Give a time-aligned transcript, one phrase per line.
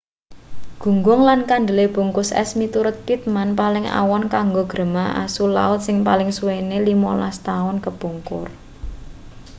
[0.81, 6.29] gunggung lan kandele bungkus es miturut pittman paling awon kanggo grema asu laut sing paling
[6.37, 8.47] suwene 15 taun kepungkur